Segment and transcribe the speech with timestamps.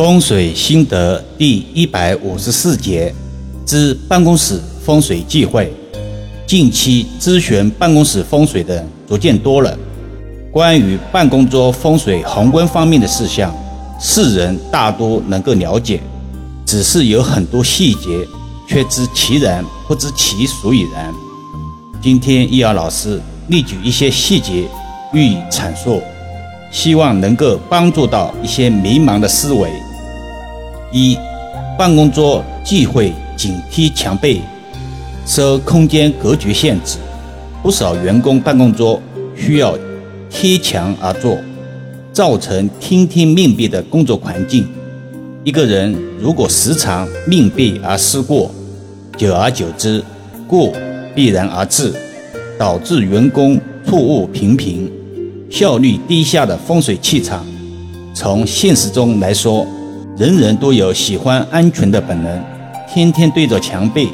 [0.00, 3.14] 风水心得第一百五十四节
[3.66, 5.70] 之办公室风水忌讳。
[6.46, 9.76] 近期咨询办公室风水的逐渐多了，
[10.50, 13.54] 关于办公桌风水宏观方面的事项，
[14.00, 16.00] 世人大多能够了解，
[16.64, 18.26] 只是有很多细节
[18.66, 21.12] 却知其然不知其所以然。
[22.00, 24.66] 今天易遥老师列举一些细节
[25.12, 26.00] 予以阐述。
[26.72, 29.68] 希望能够帮助到一些迷茫的思维。
[30.92, 31.16] 一、
[31.78, 34.40] 办公桌忌讳紧贴墙背，
[35.24, 36.98] 受空间格局限制，
[37.62, 39.00] 不少员工办公桌
[39.36, 39.78] 需要
[40.28, 41.38] 贴墙而坐，
[42.12, 44.66] 造成听天命壁的工作环境。
[45.44, 48.50] 一个人如果时常命壁而思过，
[49.16, 50.02] 久而久之，
[50.46, 50.72] 过
[51.14, 51.94] 必然而至，
[52.58, 54.90] 导致员工错误频频。
[55.48, 57.44] 效率低下的风水气场，
[58.14, 59.66] 从现实中来说，
[60.20, 62.44] 人人都有喜欢安全的本能。
[62.86, 64.10] 天天对着墙壁，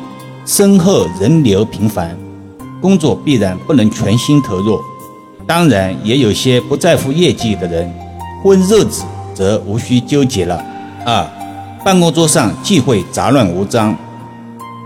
[0.46, 2.16] 身后人流频繁，
[2.80, 4.78] 工作必然不能全心投入。
[5.48, 7.92] 当然，也有些不在乎业绩的人，
[8.40, 9.02] 混日子
[9.34, 10.64] 则无需纠结了。
[11.04, 11.26] 二，
[11.84, 13.92] 办公桌上忌讳杂乱无章。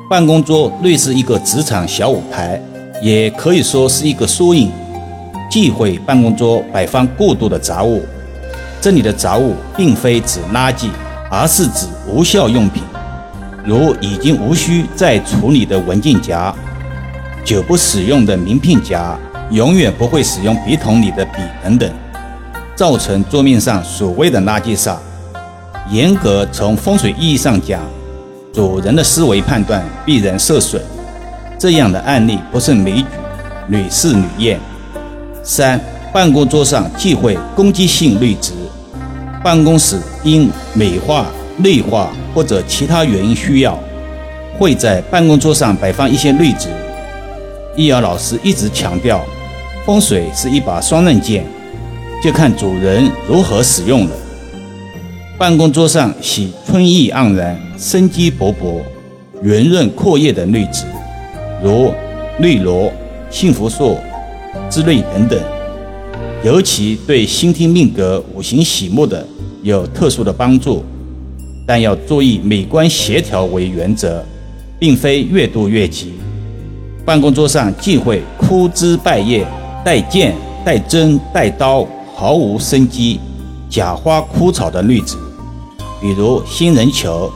[0.08, 2.58] 办公桌类似一个职场小舞台，
[3.02, 4.72] 也可以说是一个缩影。
[5.50, 8.02] 忌讳办公桌摆放过多的杂物。
[8.80, 10.88] 这里的杂物并非指垃圾，
[11.30, 12.82] 而是指无效用品，
[13.64, 16.52] 如已经无需再处理的文件夹、
[17.44, 19.16] 久不使用的名片夹、
[19.50, 21.88] 永远不会使用笔筒里的笔等等，
[22.74, 24.96] 造成桌面上所谓的垃圾煞。
[25.88, 27.80] 严格从风水意义上讲，
[28.52, 30.82] 主人的思维判断必然受损。
[31.58, 33.06] 这样的案例不胜枚举，
[33.68, 34.58] 屡试屡验。
[35.44, 35.80] 三、
[36.12, 38.52] 办公桌上忌讳攻击性绿植。
[39.42, 43.78] 办公室因美化、内化或者其他原因需要，
[44.58, 46.68] 会在办公桌上摆放一些绿植。
[47.76, 49.24] 易遥老师一直强调，
[49.86, 51.44] 风水是一把双刃剑，
[52.22, 54.12] 就看主人如何使用了。
[55.38, 58.82] 办公桌上喜春意盎然、生机勃勃、
[59.42, 60.84] 圆润阔叶的绿植，
[61.62, 61.94] 如
[62.38, 62.92] 绿萝、
[63.30, 63.96] 幸福树。
[64.68, 65.38] 之类等等，
[66.42, 69.26] 尤其对心听命格、五行喜木的
[69.62, 70.82] 有特殊的帮助，
[71.66, 74.24] 但要注意美观协调为原则，
[74.78, 76.14] 并非越多越吉。
[77.04, 79.46] 办公桌上忌讳枯枝败叶、
[79.84, 80.34] 带剑、
[80.64, 83.20] 带针、带刀、毫无生机、
[83.68, 85.16] 假花枯草的绿植，
[86.00, 87.30] 比如仙人球、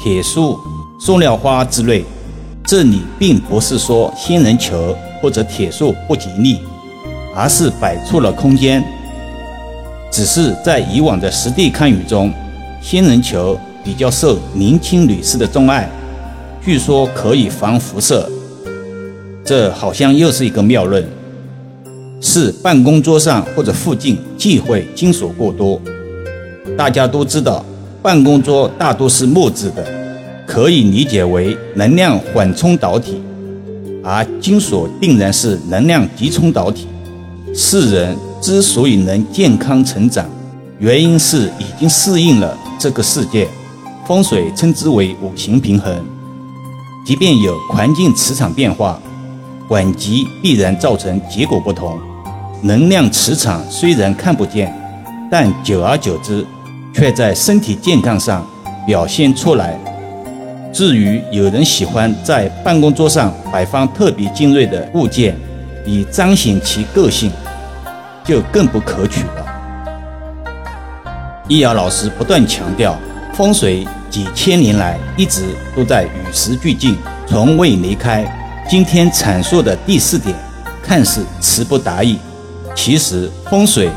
[0.00, 0.56] 铁树、
[1.00, 2.04] 塑料花之类。
[2.64, 4.94] 这里并不是说仙人球。
[5.22, 6.58] 或者铁树不吉利，
[7.36, 8.82] 而是摆错了空间。
[10.10, 12.32] 只是在以往的实地看雨中，
[12.80, 15.86] 仙人球比较受年轻女士的钟爱，
[16.64, 18.26] 据说可以防辐射。
[19.44, 21.06] 这好像又是一个妙论。
[22.18, 25.78] 是办公桌上或者附近忌讳金属过多。
[26.76, 27.62] 大家都知道，
[28.02, 29.86] 办公桌大多是木质的，
[30.46, 33.20] 可以理解为能量缓冲导体。
[34.02, 36.88] 而金属定然是能量急冲导体。
[37.58, 40.26] 世人之所以能健康成长，
[40.78, 43.48] 原因是已经适应了这个世界。
[44.06, 46.04] 风水称之为五行平衡。
[47.06, 49.00] 即便有环境磁场变化，
[49.66, 51.98] 管极必然造成结果不同。
[52.60, 54.70] 能量磁场虽然看不见，
[55.30, 56.46] 但久而久之，
[56.92, 58.46] 却在身体健康上
[58.86, 59.80] 表现出来。
[60.74, 65.34] 至于有人喜欢在办公桌上摆放特别精锐的物件，
[65.86, 67.30] 以彰显其个性，
[68.26, 69.46] 就更不可取了。
[71.48, 72.98] 易遥老师不断强调，
[73.32, 75.44] 风水几千年来一直
[75.76, 78.26] 都在与时俱进，从未离开。
[78.68, 80.34] 今天阐述的第四点，
[80.82, 82.18] 看似词不达意，
[82.74, 83.88] 其实风水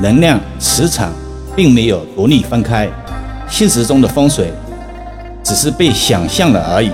[0.00, 1.10] 能量磁场
[1.56, 2.86] 并没有独立分开，
[3.48, 4.52] 现实中的风水。
[5.40, 6.90] 只是被想象了而已。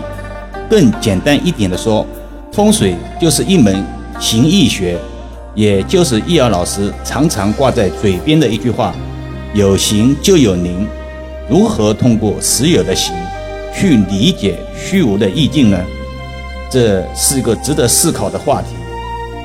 [0.71, 2.07] 更简单一点的说，
[2.53, 3.85] 风水就是一门
[4.21, 4.97] 形意学，
[5.55, 8.95] 也就是易遥老师常常挂在嘴边的一句话
[9.55, 10.87] ：“有形就有灵。”
[11.49, 13.15] 如何通过实有的形
[13.75, 15.79] 去理解虚无的意境呢？
[16.71, 18.69] 这是一个值得思考的话题。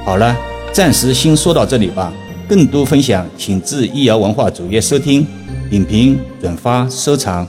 [0.05, 0.35] 好了，
[0.71, 2.11] 暂时先说到这里吧。
[2.47, 5.27] 更多分享，请至易遥文化主页收听、
[5.69, 7.47] 点评、转发、收藏。